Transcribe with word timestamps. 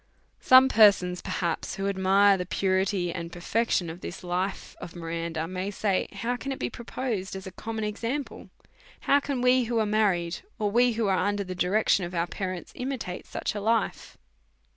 Some 0.39 0.67
persons, 0.67 1.21
perhaps, 1.21 1.75
who 1.75 1.87
admire 1.87 2.35
the 2.35 2.47
purity 2.47 3.13
and 3.13 3.31
perfection 3.31 3.87
of 3.87 4.01
this 4.01 4.23
life 4.23 4.75
of 4.81 4.95
Miranda, 4.95 5.47
may 5.47 5.69
say, 5.69 6.07
how 6.11 6.35
can 6.37 6.51
it 6.51 6.57
be 6.57 6.71
proposed 6.71 7.35
as 7.35 7.45
a 7.45 7.51
common 7.51 7.83
example! 7.83 8.49
How 9.01 9.19
can 9.19 9.41
we 9.43 9.65
who 9.65 9.77
are 9.77 9.85
married, 9.85 10.39
or 10.57 10.71
we 10.71 10.93
who 10.93 11.05
are 11.05 11.19
under 11.19 11.43
the 11.43 11.53
direction 11.53 12.03
of 12.03 12.15
our 12.15 12.25
parents, 12.25 12.71
imitate 12.75 13.27
such 13.27 13.53
a 13.53 13.61
life 13.61 14.17